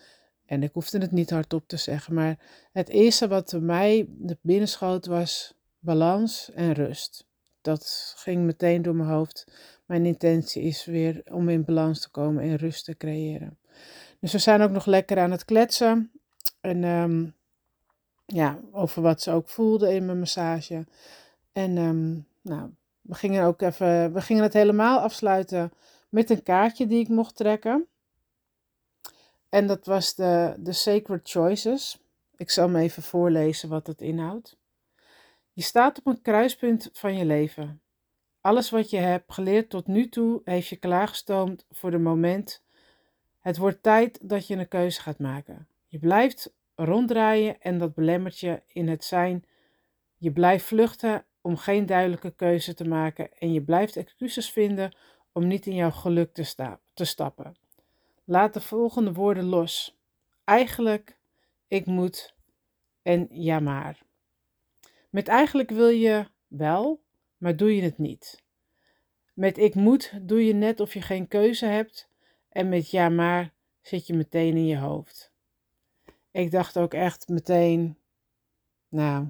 En 0.46 0.64
ik 0.64 0.74
hoefde 0.74 0.98
het 0.98 1.12
niet 1.12 1.30
hardop 1.30 1.68
te 1.68 1.78
zeggen, 1.78 2.14
maar 2.14 2.40
het 2.72 2.90
eerste 2.90 3.28
wat 3.28 3.58
mij 3.62 4.08
binnenschoot 4.42 5.06
was 5.06 5.54
balans 5.80 6.52
en 6.54 6.74
rust 6.74 7.29
dat 7.70 8.14
ging 8.18 8.46
meteen 8.46 8.82
door 8.82 8.96
mijn 8.96 9.10
hoofd. 9.10 9.48
Mijn 9.86 10.06
intentie 10.06 10.64
is 10.64 10.86
weer 10.86 11.22
om 11.32 11.50
in 11.50 11.66
balans 11.66 12.02
te 12.02 12.10
komen 12.10 12.44
en 12.44 12.56
rust 12.56 12.86
te 12.86 12.98
creëren. 12.98 13.58
Dus 14.20 14.32
we 14.32 14.38
zijn 14.38 14.62
ook 14.62 14.72
nog 14.72 14.86
lekker 14.86 15.20
aan 15.20 15.32
het 15.32 15.46
kletsen. 15.46 16.12
En 16.62 16.84
um, 16.84 17.34
ja, 18.26 18.60
over 18.72 19.02
wat 19.02 19.22
ze 19.22 19.32
ook 19.32 19.50
voelde 19.50 19.94
in 19.94 20.06
mijn 20.06 20.20
massage. 20.20 20.86
En 21.52 21.78
um, 21.78 22.28
nou, 22.42 22.70
we 23.02 23.14
gingen 23.14 23.44
ook 23.44 23.62
even, 23.62 24.14
we 24.14 24.22
gingen 24.22 24.44
het 24.44 24.54
helemaal 24.54 25.00
afsluiten 25.00 25.72
met 26.10 26.30
een 26.30 26.44
kaartje 26.44 26.88
die 26.88 27.00
ik 27.00 27.08
mocht 27.08 27.36
trekken. 27.36 27.88
En 29.50 29.68
dat 29.68 29.86
was 29.86 30.16
de, 30.16 30.56
de 30.58 30.74
Sacred 30.74 31.30
Choices. 31.30 32.00
Ik 32.36 32.50
zal 32.50 32.70
me 32.70 32.82
even 32.82 33.04
voorlezen 33.04 33.70
wat 33.70 33.88
het 33.88 34.02
inhoudt. 34.02 34.59
Je 35.60 35.66
staat 35.66 35.98
op 35.98 36.06
een 36.06 36.22
kruispunt 36.22 36.90
van 36.94 37.18
je 37.18 37.26
leven. 37.26 37.82
Alles 38.42 38.70
wat 38.70 38.90
je 38.90 38.98
hebt 38.98 39.34
geleerd 39.34 39.70
tot 39.70 39.88
nu 39.88 40.10
toe 40.10 40.42
heeft 40.44 40.68
je 40.68 40.76
klaargestoomd 40.76 41.66
voor 41.72 41.92
de 41.92 41.98
moment. 41.98 42.64
Het 43.40 43.58
wordt 43.58 43.84
tijd 43.84 44.30
dat 44.30 44.48
je 44.48 44.56
een 44.56 44.68
keuze 44.68 45.02
gaat 45.02 45.20
maken. 45.20 45.68
Je 45.88 46.00
blijft 46.00 46.54
ronddraaien 46.76 47.62
en 47.62 47.78
dat 47.78 47.94
belemmert 47.94 48.40
je 48.40 48.62
in 48.68 48.88
het 48.88 49.04
zijn. 49.04 49.46
Je 50.18 50.32
blijft 50.32 50.66
vluchten 50.66 51.26
om 51.42 51.58
geen 51.58 51.86
duidelijke 51.86 52.32
keuze 52.32 52.74
te 52.74 52.88
maken 52.88 53.38
en 53.38 53.54
je 53.54 53.62
blijft 53.62 53.96
excuses 53.96 54.52
vinden 54.52 54.96
om 55.32 55.48
niet 55.48 55.66
in 55.66 55.76
jouw 55.76 55.92
geluk 55.92 56.34
te, 56.34 56.78
te 56.94 57.06
stappen. 57.06 57.56
Laat 58.24 58.54
de 58.54 58.62
volgende 58.62 59.14
woorden 59.14 59.46
los. 59.46 60.00
Eigenlijk, 60.44 61.18
ik 61.68 61.86
moet 61.86 62.36
en 63.02 63.28
ja 63.32 63.60
maar. 63.60 64.08
Met 65.10 65.28
eigenlijk 65.28 65.70
wil 65.70 65.90
je 65.90 66.26
wel, 66.48 67.04
maar 67.38 67.56
doe 67.56 67.76
je 67.76 67.82
het 67.82 67.98
niet. 67.98 68.44
Met 69.34 69.58
ik 69.58 69.76
moet 69.76 70.14
doe 70.22 70.46
je 70.46 70.54
net 70.54 70.80
of 70.80 70.94
je 70.94 71.02
geen 71.02 71.28
keuze 71.28 71.66
hebt 71.66 72.10
en 72.50 72.70
met 72.70 72.92
ja 72.92 73.10
maar 73.10 73.54
zit 73.82 74.08
je 74.08 74.14
meteen 74.14 74.56
in 74.56 74.66
je 74.66 74.78
hoofd. 74.78 75.32
Ik 76.32 76.52
dacht 76.52 76.78
ook 76.78 76.94
echt 76.94 77.28
meteen, 77.28 77.98
nou, 78.90 79.28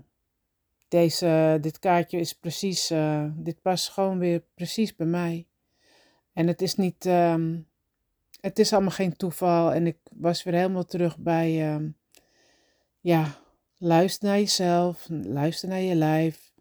deze, 0.88 1.57
dit 1.62 1.79
kaartje 1.79 2.19
is 2.19 2.33
precies, 2.33 2.91
uh, 2.91 3.25
dit 3.36 3.62
past 3.62 3.89
gewoon 3.89 4.19
weer 4.19 4.43
precies 4.53 4.95
bij 4.95 5.07
mij. 5.07 5.48
En 6.33 6.48
het 6.48 6.62
is 6.62 6.75
niet, 6.75 7.05
um, 7.05 7.67
het 8.41 8.59
is 8.59 8.74
allemaal 8.74 8.91
geen 8.91 9.15
toeval 9.15 9.74
en 9.74 9.88
ik 9.88 9.98
was 10.12 10.43
weer 10.43 10.53
helemaal 10.53 10.86
terug 10.86 11.17
bij, 11.17 11.74
um, 11.74 11.98
ja, 13.00 13.38
Luister 13.81 14.27
naar 14.27 14.38
jezelf, 14.38 15.07
luister 15.09 15.69
naar 15.69 15.79
je 15.79 15.95
lijf, 15.95 16.51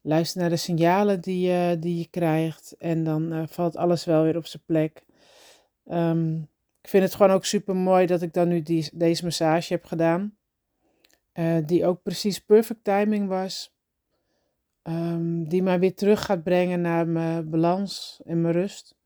luister 0.00 0.40
naar 0.40 0.50
de 0.50 0.56
signalen 0.56 1.20
die 1.20 1.46
je, 1.46 1.76
die 1.78 1.98
je 1.98 2.06
krijgt 2.06 2.74
en 2.78 3.04
dan 3.04 3.32
uh, 3.32 3.42
valt 3.46 3.76
alles 3.76 4.04
wel 4.04 4.22
weer 4.22 4.36
op 4.36 4.46
zijn 4.46 4.62
plek. 4.66 5.04
Um, 5.86 6.48
ik 6.80 6.88
vind 6.88 7.02
het 7.02 7.14
gewoon 7.14 7.30
ook 7.30 7.44
super 7.44 7.76
mooi 7.76 8.06
dat 8.06 8.22
ik 8.22 8.32
dan 8.32 8.48
nu 8.48 8.62
die, 8.62 8.90
deze 8.92 9.24
massage 9.24 9.72
heb 9.72 9.84
gedaan, 9.84 10.36
uh, 11.34 11.56
die 11.66 11.86
ook 11.86 12.02
precies 12.02 12.40
perfect 12.40 12.84
timing 12.84 13.28
was, 13.28 13.74
um, 14.82 15.48
die 15.48 15.62
mij 15.62 15.78
weer 15.78 15.94
terug 15.94 16.24
gaat 16.24 16.42
brengen 16.42 16.80
naar 16.80 17.06
mijn 17.06 17.50
balans 17.50 18.20
en 18.24 18.40
mijn 18.40 18.54
rust. 18.54 18.96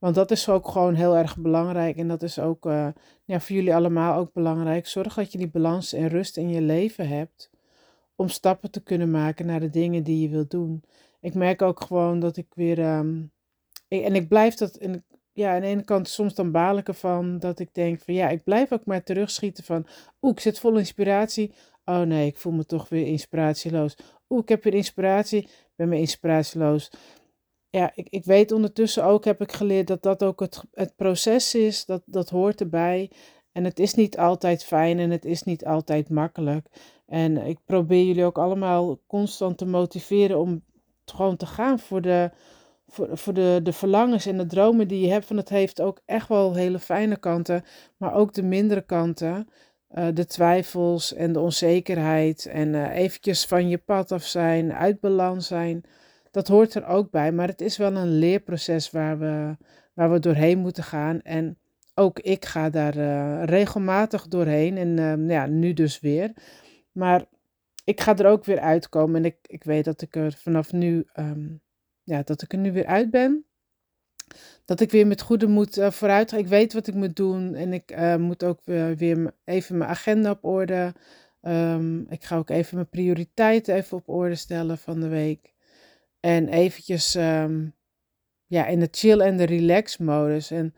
Want 0.00 0.14
dat 0.14 0.30
is 0.30 0.48
ook 0.48 0.68
gewoon 0.68 0.94
heel 0.94 1.16
erg 1.16 1.36
belangrijk. 1.36 1.96
En 1.96 2.08
dat 2.08 2.22
is 2.22 2.38
ook 2.38 2.66
uh, 2.66 2.88
ja, 3.24 3.40
voor 3.40 3.56
jullie 3.56 3.74
allemaal 3.74 4.18
ook 4.18 4.32
belangrijk. 4.32 4.86
Zorg 4.86 5.14
dat 5.14 5.32
je 5.32 5.38
die 5.38 5.50
balans 5.50 5.92
en 5.92 6.08
rust 6.08 6.36
in 6.36 6.50
je 6.50 6.60
leven 6.60 7.08
hebt. 7.08 7.50
Om 8.14 8.28
stappen 8.28 8.70
te 8.70 8.82
kunnen 8.82 9.10
maken 9.10 9.46
naar 9.46 9.60
de 9.60 9.70
dingen 9.70 10.02
die 10.02 10.20
je 10.22 10.28
wilt 10.28 10.50
doen. 10.50 10.82
Ik 11.20 11.34
merk 11.34 11.62
ook 11.62 11.80
gewoon 11.80 12.20
dat 12.20 12.36
ik 12.36 12.46
weer. 12.54 12.78
Um, 12.78 13.32
en 13.88 14.14
ik 14.14 14.28
blijf 14.28 14.54
dat. 14.54 14.78
Ja, 15.32 15.54
aan 15.54 15.60
de 15.60 15.66
ene 15.66 15.84
kant 15.84 16.08
soms 16.08 16.34
dan 16.34 16.50
baal 16.50 16.78
ik 16.78 16.88
ervan 16.88 17.38
dat 17.38 17.58
ik 17.58 17.74
denk 17.74 18.00
van 18.00 18.14
ja, 18.14 18.28
ik 18.28 18.44
blijf 18.44 18.72
ook 18.72 18.84
maar 18.84 19.02
terugschieten 19.02 19.64
van 19.64 19.86
oeh, 20.22 20.32
ik 20.32 20.40
zit 20.40 20.58
vol 20.58 20.78
inspiratie. 20.78 21.52
Oh 21.84 22.00
nee, 22.00 22.26
ik 22.26 22.36
voel 22.36 22.52
me 22.52 22.64
toch 22.64 22.88
weer 22.88 23.06
inspiratieloos. 23.06 23.96
Oeh, 24.28 24.42
ik 24.42 24.48
heb 24.48 24.64
weer 24.64 24.74
inspiratie, 24.74 25.48
ben 25.76 25.88
me 25.88 25.98
inspiratieloos. 25.98 26.90
Ja, 27.70 27.92
ik, 27.94 28.08
ik 28.10 28.24
weet 28.24 28.52
ondertussen 28.52 29.04
ook, 29.04 29.24
heb 29.24 29.40
ik 29.40 29.52
geleerd 29.52 29.86
dat 29.86 30.02
dat 30.02 30.22
ook 30.22 30.40
het, 30.40 30.64
het 30.72 30.96
proces 30.96 31.54
is, 31.54 31.84
dat, 31.84 32.02
dat 32.04 32.30
hoort 32.30 32.60
erbij. 32.60 33.10
En 33.52 33.64
het 33.64 33.78
is 33.78 33.94
niet 33.94 34.18
altijd 34.18 34.64
fijn 34.64 34.98
en 34.98 35.10
het 35.10 35.24
is 35.24 35.42
niet 35.42 35.66
altijd 35.66 36.08
makkelijk. 36.08 36.66
En 37.06 37.36
ik 37.36 37.58
probeer 37.64 38.04
jullie 38.04 38.24
ook 38.24 38.38
allemaal 38.38 38.98
constant 39.06 39.58
te 39.58 39.66
motiveren 39.66 40.38
om 40.38 40.62
gewoon 41.04 41.36
te 41.36 41.46
gaan 41.46 41.78
voor 41.78 42.00
de, 42.00 42.30
voor, 42.88 43.18
voor 43.18 43.34
de, 43.34 43.60
de 43.62 43.72
verlangens 43.72 44.26
en 44.26 44.38
de 44.38 44.46
dromen 44.46 44.88
die 44.88 45.00
je 45.00 45.12
hebt. 45.12 45.26
Van 45.26 45.36
het 45.36 45.48
heeft 45.48 45.80
ook 45.80 46.00
echt 46.04 46.28
wel 46.28 46.54
hele 46.54 46.78
fijne 46.78 47.16
kanten, 47.16 47.64
maar 47.96 48.14
ook 48.14 48.34
de 48.34 48.42
mindere 48.42 48.82
kanten. 48.82 49.48
Uh, 49.94 50.06
de 50.14 50.26
twijfels 50.26 51.14
en 51.14 51.32
de 51.32 51.40
onzekerheid 51.40 52.46
en 52.46 52.68
uh, 52.68 52.96
eventjes 52.96 53.46
van 53.46 53.68
je 53.68 53.78
pad 53.78 54.12
af 54.12 54.24
zijn, 54.24 54.72
uit 54.72 55.00
balans 55.00 55.46
zijn. 55.46 55.84
Dat 56.30 56.48
hoort 56.48 56.74
er 56.74 56.86
ook 56.86 57.10
bij, 57.10 57.32
maar 57.32 57.48
het 57.48 57.60
is 57.60 57.76
wel 57.76 57.96
een 57.96 58.18
leerproces 58.18 58.90
waar 58.90 59.18
we, 59.18 59.56
waar 59.94 60.10
we 60.12 60.18
doorheen 60.18 60.58
moeten 60.58 60.84
gaan. 60.84 61.20
En 61.20 61.58
ook 61.94 62.18
ik 62.18 62.44
ga 62.44 62.70
daar 62.70 62.96
uh, 62.96 63.44
regelmatig 63.44 64.28
doorheen 64.28 64.76
en 64.76 64.94
nou 64.94 65.30
ja, 65.30 65.46
nu 65.46 65.72
dus 65.72 66.00
weer. 66.00 66.32
Maar 66.92 67.24
ik 67.84 68.00
ga 68.00 68.16
er 68.16 68.26
ook 68.26 68.44
weer 68.44 68.60
uitkomen 68.60 69.16
en 69.16 69.24
ik, 69.24 69.36
ik 69.46 69.64
weet 69.64 69.84
dat 69.84 70.02
ik 70.02 70.16
er 70.16 70.32
vanaf 70.32 70.72
nu 70.72 71.06
um, 71.14 71.60
ja, 72.02 72.22
dat 72.22 72.42
ik 72.42 72.52
er 72.52 72.58
nu 72.58 72.72
weer 72.72 72.86
uit 72.86 73.10
ben. 73.10 73.44
Dat 74.64 74.80
ik 74.80 74.90
weer 74.90 75.06
met 75.06 75.22
goede 75.22 75.46
moed 75.46 75.78
uh, 75.78 75.90
vooruit 75.90 76.30
ga. 76.30 76.36
Ik 76.36 76.46
weet 76.46 76.72
wat 76.72 76.86
ik 76.86 76.94
moet 76.94 77.16
doen 77.16 77.54
en 77.54 77.72
ik 77.72 77.92
uh, 77.92 78.16
moet 78.16 78.44
ook 78.44 78.60
weer, 78.64 78.96
weer 78.96 79.34
even 79.44 79.78
mijn 79.78 79.90
agenda 79.90 80.30
op 80.30 80.44
orde. 80.44 80.94
Um, 81.42 82.06
ik 82.08 82.24
ga 82.24 82.36
ook 82.36 82.50
even 82.50 82.74
mijn 82.74 82.88
prioriteiten 82.88 83.74
even 83.74 83.96
op 83.96 84.08
orde 84.08 84.34
stellen 84.34 84.78
van 84.78 85.00
de 85.00 85.08
week. 85.08 85.54
En 86.20 86.48
eventjes 86.48 87.14
um, 87.14 87.74
ja, 88.46 88.66
in 88.66 88.80
de 88.80 88.88
chill 88.90 89.20
en 89.20 89.36
de 89.36 89.44
relax 89.44 89.96
modus. 89.96 90.50
En 90.50 90.74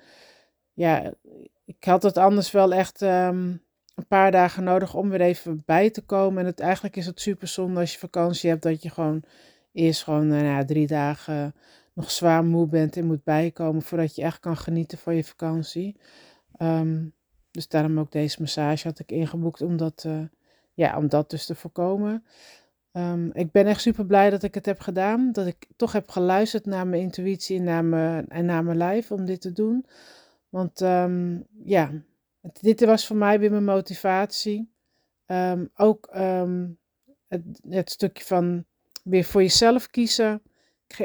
ja, 0.73 1.13
ik 1.65 1.85
had 1.85 2.03
het 2.03 2.17
anders 2.17 2.51
wel 2.51 2.73
echt 2.73 3.01
um, 3.01 3.63
een 3.95 4.07
paar 4.09 4.31
dagen 4.31 4.65
nodig 4.65 4.95
om 4.95 5.09
weer 5.09 5.21
even 5.21 5.63
bij 5.67 5.91
te 5.91 6.03
komen. 6.03 6.41
En 6.41 6.47
het, 6.47 6.61
eigenlijk 6.61 6.97
is 6.97 7.07
het 7.07 7.21
super 7.21 7.49
zonde 7.49 7.81
als 7.81 7.93
je 7.93 7.99
vakantie 7.99 8.51
hebt 8.51 8.63
dat 8.63 8.83
je 8.83 8.91
gewoon 8.91 9.23
eerst 9.73 10.03
gewoon 10.03 10.33
uh, 10.33 10.41
nou, 10.41 10.65
drie 10.65 10.87
dagen 10.87 11.55
nog 11.93 12.11
zwaar 12.11 12.45
moe 12.45 12.67
bent 12.67 12.97
en 12.97 13.07
moet 13.07 13.25
bijkomen 13.25 13.83
voordat 13.83 14.15
je 14.15 14.23
echt 14.23 14.41
kan 14.41 14.57
genieten 14.57 14.99
van 14.99 15.17
je 15.17 15.25
vakantie. 15.25 15.97
Um, 16.59 17.15
dus 17.51 17.69
daarom 17.69 17.99
ook 17.99 18.13
deze 18.13 18.41
massage 18.41 18.89
had 18.89 18.99
ik 18.99 19.11
ingeboekt 19.13 19.61
om 19.63 19.77
dat, 19.77 20.05
uh, 20.07 20.23
ja, 20.75 20.97
om 20.97 21.09
dat 21.09 21.31
dus 21.31 21.47
te 21.47 21.55
voorkomen. 21.55 22.25
Um, 22.93 23.31
ik 23.33 23.51
ben 23.53 23.67
echt 23.67 23.81
super 23.81 24.07
blij 24.07 24.31
dat 24.31 24.43
ik 24.43 24.55
het 24.55 24.67
heb 24.67 24.81
gedaan. 24.81 25.33
Dat 25.33 25.47
ik 25.47 25.67
toch 25.77 25.93
heb 25.93 26.11
geluisterd 26.11 26.67
naar 26.67 26.87
mijn 26.87 27.03
intuïtie 27.03 27.59
en 27.59 27.65
naar 27.65 27.85
mijn, 27.85 28.29
en 28.29 28.45
naar 28.45 28.65
mijn 28.65 28.77
lijf 28.77 29.11
om 29.11 29.25
dit 29.25 29.41
te 29.41 29.53
doen. 29.53 29.87
Want 30.49 30.81
um, 30.81 31.47
ja, 31.65 31.91
dit 32.61 32.85
was 32.85 33.07
voor 33.07 33.17
mij 33.17 33.41
weer 33.41 33.51
mijn 33.51 33.65
motivatie. 33.65 34.73
ook 35.75 36.09
het, 37.29 37.61
het 37.69 37.91
stukje 37.91 38.25
van 38.25 38.65
weer 39.05 39.25
voor 39.25 39.43
jezelf 39.43 39.91
kiezen. 39.91 40.43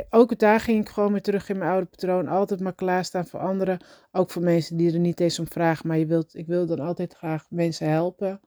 Ook 0.09 0.39
daar 0.39 0.59
ging 0.59 0.81
ik 0.81 0.89
gewoon 0.89 1.11
weer 1.11 1.21
terug 1.21 1.49
in 1.49 1.57
mijn 1.57 1.71
oude 1.71 1.85
patroon. 1.85 2.27
Altijd 2.27 2.59
maar 2.59 2.75
klaarstaan 2.75 3.27
voor 3.27 3.39
anderen. 3.39 3.79
Ook 4.11 4.29
voor 4.29 4.41
mensen 4.41 4.77
die 4.77 4.93
er 4.93 4.99
niet 4.99 5.19
eens 5.19 5.39
om 5.39 5.47
vragen. 5.47 5.87
Maar 5.87 5.97
je 5.97 6.05
wilt, 6.05 6.35
ik 6.35 6.47
wil 6.47 6.65
dan 6.65 6.79
altijd 6.79 7.13
graag 7.13 7.45
mensen 7.49 7.89
helpen. 7.89 8.41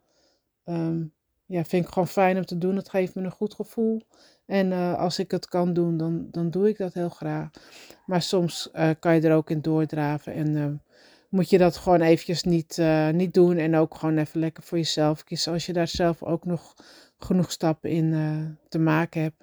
Ja, 1.50 1.64
vind 1.64 1.84
ik 1.84 1.92
gewoon 1.92 2.08
fijn 2.08 2.36
om 2.36 2.44
te 2.44 2.58
doen. 2.58 2.76
Het 2.76 2.88
geeft 2.88 3.14
me 3.14 3.22
een 3.22 3.30
goed 3.30 3.54
gevoel. 3.54 4.02
En 4.46 4.70
uh, 4.70 4.98
als 4.98 5.18
ik 5.18 5.30
het 5.30 5.48
kan 5.48 5.72
doen, 5.72 5.96
dan, 5.96 6.28
dan 6.30 6.50
doe 6.50 6.68
ik 6.68 6.78
dat 6.78 6.94
heel 6.94 7.08
graag. 7.08 7.50
Maar 8.06 8.22
soms 8.22 8.68
uh, 8.74 8.90
kan 8.98 9.14
je 9.14 9.20
er 9.20 9.34
ook 9.34 9.50
in 9.50 9.60
doordraven. 9.60 10.32
En 10.32 10.56
uh, 10.56 10.66
moet 11.28 11.50
je 11.50 11.58
dat 11.58 11.76
gewoon 11.76 12.00
eventjes 12.00 12.42
niet, 12.42 12.82
niet 13.12 13.34
doen. 13.34 13.56
En 13.56 13.76
ook 13.76 13.94
gewoon 13.94 14.18
even 14.18 14.40
lekker 14.40 14.62
voor 14.62 14.78
jezelf 14.78 15.24
kiezen. 15.24 15.52
Als 15.52 15.66
je 15.66 15.72
daar 15.72 15.88
zelf 15.88 16.22
ook 16.22 16.44
nog 16.44 16.74
genoeg 17.18 17.52
stappen 17.52 17.90
in 17.90 18.58
te 18.68 18.78
maken 18.78 19.22
heb. 19.22 19.34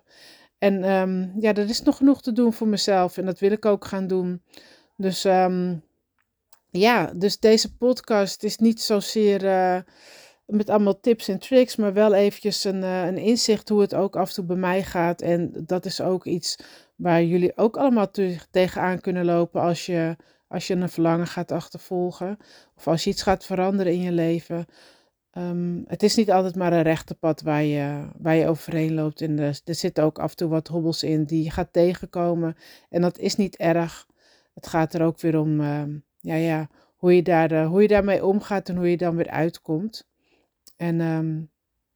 En 0.58 0.92
um, 0.92 1.34
ja, 1.40 1.54
er 1.54 1.70
is 1.70 1.82
nog 1.82 1.98
genoeg 1.98 2.22
te 2.22 2.32
doen 2.32 2.54
voor 2.54 2.68
mezelf 2.68 3.18
en 3.18 3.26
dat 3.26 3.40
wil 3.40 3.52
ik 3.52 3.66
ook 3.66 3.86
gaan 3.86 4.08
doen. 4.08 4.42
Dus 4.96 5.24
um, 5.24 5.84
ja, 6.70 7.12
dus 7.16 7.40
deze 7.40 7.76
podcast 7.76 8.44
is 8.44 8.58
niet 8.58 8.82
zozeer 8.82 9.42
met 10.48 10.70
allemaal 10.70 11.00
tips 11.00 11.28
en 11.28 11.40
tricks, 11.40 11.76
maar 11.76 11.94
wel 11.94 12.14
eventjes 12.14 12.64
een, 12.64 12.82
uh, 12.82 13.06
een 13.06 13.18
inzicht 13.18 13.70
hoe 13.70 13.82
het 13.82 13.96
ook 13.96 14.16
af 14.16 14.28
en 14.28 14.34
toe 14.34 14.46
bij 14.46 14.56
mij 14.56 14.84
gaat. 14.84 15.22
En 15.22 15.52
dat 15.66 15.86
is 15.86 16.02
ook 16.02 16.26
iets 16.26 16.60
waar 16.96 17.24
jullie 17.24 17.58
ook 17.58 17.78
allemaal 17.78 18.12
tegenaan 18.52 19.02
kunnen 19.02 19.26
lopen 19.26 19.62
als 19.62 19.86
je, 19.86 20.16
als 20.48 20.68
je 20.68 20.76
een 20.76 20.90
verlangen 20.90 21.28
gaat 21.28 21.52
achtervolgen. 21.52 22.38
Of 22.76 22.88
als 22.88 23.04
je 23.04 23.10
iets 23.10 23.22
gaat 23.22 23.46
veranderen 23.46 23.94
in 23.94 24.02
je 24.02 24.12
leven. 24.12 24.66
Um, 25.38 25.84
het 25.88 26.04
is 26.04 26.16
niet 26.16 26.32
altijd 26.32 26.56
maar 26.56 26.74
een 26.74 26.82
rechte 26.82 27.16
pad 27.16 27.42
waar 27.42 27.64
je, 27.64 28.08
waar 28.18 28.36
je 28.36 28.48
overheen 28.48 28.94
loopt. 28.94 29.22
En 29.22 29.40
er, 29.40 29.60
er 29.66 29.76
zitten 29.76 30.04
ook 30.04 30.20
af 30.20 30.30
en 30.30 30.38
toe 30.38 30.50
wat 30.50 30.68
hobbels 30.68 31.04
in 31.04 31.24
die 31.24 31.44
je 31.44 31.52
gaat 31.52 31.74
tegenkomen. 31.74 32.58
En 32.90 33.02
dat 33.02 33.20
is 33.20 33.36
niet 33.36 33.56
erg. 33.56 34.08
Het 34.54 34.68
gaat 34.68 34.94
er 34.94 35.02
ook 35.02 35.20
weer 35.20 35.40
om 35.40 35.60
um, 35.60 36.04
ja, 36.20 36.36
ja, 36.36 36.70
hoe, 36.96 37.16
je 37.16 37.24
daar, 37.24 37.52
uh, 37.52 37.68
hoe 37.68 37.82
je 37.82 37.88
daarmee 37.88 38.26
omgaat 38.26 38.70
en 38.70 38.76
hoe 38.76 38.90
je 38.90 38.98
dan 38.98 39.16
weer 39.16 39.30
uitkomt. 39.30 40.08
En 40.78 41.02
um, 41.02 41.50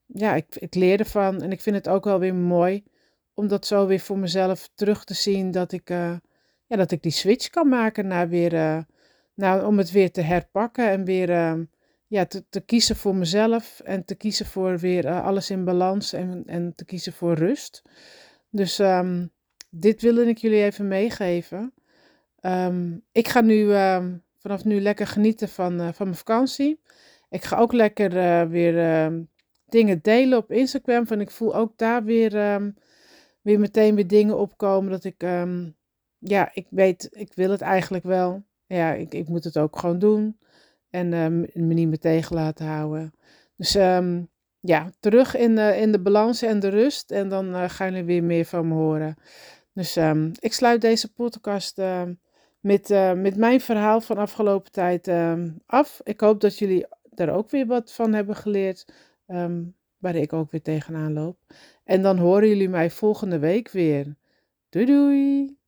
ja, 0.06 0.36
ik, 0.36 0.56
ik 0.56 0.76
leer 0.76 1.00
ervan 1.00 1.42
en 1.42 1.52
ik 1.52 1.62
vind 1.62 1.76
het 1.76 1.88
ook 1.88 2.04
wel 2.04 2.20
weer 2.20 2.36
mooi 2.36 2.84
om 3.34 3.48
dat 3.48 3.68
zo 3.68 3.88
weer 3.88 4.00
voor 4.00 4.18
mezelf 4.18 4.70
terug 4.76 5.04
te 5.04 5.14
zien. 5.14 5.52
Dat 5.52 5.72
ik, 5.72 5.90
uh, 5.90 6.16
ja, 6.66 6.76
dat 6.76 6.92
ik 6.92 7.04
die 7.04 7.12
switch 7.12 7.50
kan 7.50 7.68
maken 7.68 8.08
naar 8.08 8.30
weer, 8.30 8.54
uh, 8.54 9.68
om 9.68 9.78
het 9.78 9.92
weer 9.92 10.12
te 10.12 10.22
herpakken 10.22 10.90
en 10.90 11.06
weer 11.06 11.30
ja, 12.08 12.26
te, 12.26 12.44
te, 12.50 12.62
kiezen 12.62 12.96
voor 12.96 13.16
mezelf 13.16 13.80
en 13.80 14.06
te 14.06 14.16
kiezen 14.16 14.46
voor 14.46 14.78
weer 14.78 15.06
uh, 15.06 15.26
alles 15.26 15.50
in 15.50 15.64
balans 15.64 16.14
en, 16.14 16.44
en 16.46 16.76
te 16.76 16.86
kiezen 16.86 17.14
voor 17.14 17.34
rust. 17.34 17.82
Dus 18.50 18.80
um, 18.80 19.32
dit 19.70 20.02
wilde 20.02 20.26
ik 20.26 20.38
jullie 20.38 20.64
even 20.64 20.88
meegeven. 20.88 21.74
Ik 23.12 23.28
ga 23.28 23.42
nu 23.42 23.68
vanaf 24.40 24.64
nu 24.64 24.82
lekker 24.82 25.08
genieten 25.08 25.50
van, 25.50 25.94
van 25.94 26.06
mijn 26.06 26.18
vakantie. 26.18 26.80
Ik 27.32 27.44
ga 27.44 27.58
ook 27.58 27.74
lekker 27.74 28.16
uh, 28.16 28.50
weer 28.50 28.76
dingen 29.66 30.00
delen 30.02 30.38
op 30.38 30.52
Instagram. 30.52 31.08
Van 31.08 31.22
ik 31.22 31.32
voel 31.32 31.56
ook 31.56 31.78
daar 31.78 32.04
weer, 32.04 32.32
weer 33.42 33.60
meteen 33.60 33.96
weer 33.96 34.08
dingen 34.08 34.38
opkomen. 34.38 34.92
Dat 34.92 35.04
ik, 35.04 35.22
ja, 36.18 36.50
ik 36.54 36.68
weet, 36.70 37.10
ik 37.12 37.32
wil 37.34 37.50
het 37.50 37.62
eigenlijk 37.62 38.04
wel. 38.04 38.44
Ja, 38.66 38.94
ik, 38.94 39.14
ik 39.14 39.28
moet 39.28 39.44
het 39.44 39.58
ook 39.58 39.80
gewoon 39.80 40.00
doen. 40.00 40.40
En 40.90 41.10
me 41.54 41.74
niet 41.74 41.88
meer 41.88 42.00
tegen 42.00 42.36
laten 42.36 42.66
houden. 42.66 43.14
Dus 43.56 43.72
ja, 44.60 44.92
terug 45.00 45.36
in 45.36 45.56
de, 45.56 45.78
in 45.78 45.92
de 45.92 46.02
balans 46.02 46.42
en 46.42 46.60
de 46.60 46.70
rust. 46.70 47.12
En 47.12 47.30
dan 47.30 47.50
uh, 47.50 47.70
gaan 47.70 47.90
jullie 47.90 48.04
weer 48.04 48.24
meer 48.24 48.46
van 48.46 48.68
me 48.68 48.74
horen. 48.74 49.16
Dus 49.74 49.98
ik 50.40 50.54
sluit 50.54 50.82
deze 50.82 51.14
podcast 51.14 51.82
met, 52.60 52.90
met 53.16 53.36
mijn 53.36 53.62
verhaal 53.62 54.02
van 54.02 54.18
afgelopen 54.18 54.72
tijd 54.72 55.12
af. 55.66 56.00
Ik 56.04 56.20
hoop 56.20 56.42
dat 56.42 56.58
jullie 56.58 56.86
daar 57.26 57.36
ook 57.36 57.50
weer 57.50 57.66
wat 57.66 57.94
van 57.94 58.14
hebben 58.14 58.36
geleerd. 58.36 58.86
Um, 59.28 59.76
waar 59.98 60.16
ik 60.16 60.34
ook 60.34 60.52
weer 60.52 60.62
tegenaan 60.62 61.14
loop. 61.14 61.38
En 61.84 62.02
dan 62.02 62.18
horen 62.18 62.48
jullie 62.48 62.70
mij 62.70 62.90
volgende 62.90 63.40
week 63.40 63.70
weer. 63.70 64.16
Doei 64.70 64.86
doei! 64.86 65.61